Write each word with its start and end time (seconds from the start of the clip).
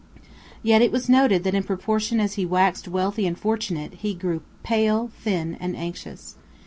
Yet 0.63 0.81
it 0.81 0.91
was 0.91 1.07
noted 1.09 1.43
that 1.43 1.53
in 1.53 1.61
proportion 1.61 2.19
as 2.19 2.33
he 2.33 2.43
waxed 2.43 2.87
wealthy 2.87 3.27
and 3.27 3.37
fortunate, 3.37 3.93
he 3.93 4.15
grew 4.15 4.41
pale, 4.63 5.11
thin, 5.21 5.55
and 5.59 5.75
anxious. 5.77 6.37